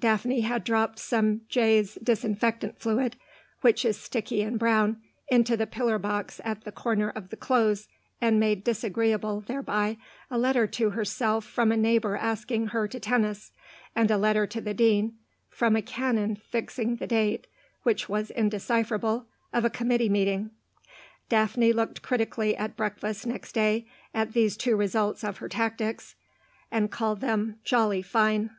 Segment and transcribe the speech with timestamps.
[0.00, 3.14] Daphne had dropped some Jeye's disinfectant fluid,
[3.60, 7.86] which is sticky and brown, into the pillar box at the corner of the Close,
[8.20, 9.96] and made disagreeable thereby
[10.28, 13.52] a letter to herself from a neighbour asking her to tennis,
[13.94, 15.16] and a letter to the Dean
[15.48, 17.46] from a canon fixing the date
[17.84, 20.50] (which was indecipherable) of a committee meeting.
[21.28, 26.16] Daphne looked critically at breakfast next day at these two results of her tactics,
[26.72, 28.50] and called them "Jolly fine."